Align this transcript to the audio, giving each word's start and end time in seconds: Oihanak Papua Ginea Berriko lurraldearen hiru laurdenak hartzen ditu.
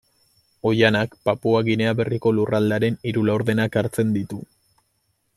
Oihanak 0.69 1.11
Papua 1.27 1.59
Ginea 1.67 1.91
Berriko 1.99 2.33
lurraldearen 2.37 2.97
hiru 3.11 3.25
laurdenak 3.27 3.77
hartzen 3.83 4.15
ditu. 4.17 4.41